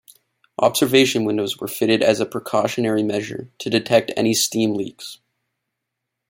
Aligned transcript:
Observation 0.57 1.25
windows 1.25 1.59
were 1.59 1.67
fitted 1.67 2.01
as 2.01 2.19
a 2.19 2.25
precautionary 2.25 3.03
measure, 3.03 3.51
to 3.59 3.69
detect 3.69 4.11
any 4.17 4.33
steam 4.33 4.73
leaks. 4.73 5.19